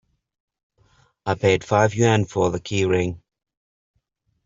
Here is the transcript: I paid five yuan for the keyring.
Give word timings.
I 1.27 1.35
paid 1.35 1.63
five 1.63 1.93
yuan 1.93 2.25
for 2.25 2.49
the 2.49 2.59
keyring. 2.59 3.21